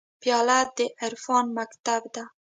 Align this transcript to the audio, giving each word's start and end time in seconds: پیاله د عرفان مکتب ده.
پیاله 0.21 0.59
د 0.75 0.77
عرفان 1.01 1.45
مکتب 1.57 2.01
ده. 2.13 2.23